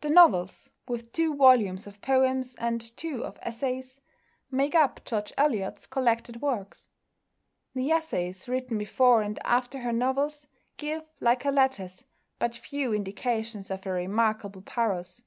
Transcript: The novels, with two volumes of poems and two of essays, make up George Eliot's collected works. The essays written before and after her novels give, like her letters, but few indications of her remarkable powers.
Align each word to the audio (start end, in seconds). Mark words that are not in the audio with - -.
The 0.00 0.10
novels, 0.10 0.70
with 0.88 1.12
two 1.12 1.36
volumes 1.36 1.86
of 1.86 2.00
poems 2.00 2.56
and 2.56 2.80
two 2.96 3.24
of 3.24 3.38
essays, 3.40 4.00
make 4.50 4.74
up 4.74 5.04
George 5.04 5.32
Eliot's 5.38 5.86
collected 5.86 6.42
works. 6.42 6.88
The 7.72 7.92
essays 7.92 8.48
written 8.48 8.78
before 8.78 9.22
and 9.22 9.38
after 9.44 9.82
her 9.82 9.92
novels 9.92 10.48
give, 10.76 11.04
like 11.20 11.44
her 11.44 11.52
letters, 11.52 12.04
but 12.40 12.56
few 12.56 12.92
indications 12.92 13.70
of 13.70 13.84
her 13.84 13.92
remarkable 13.92 14.62
powers. 14.62 15.22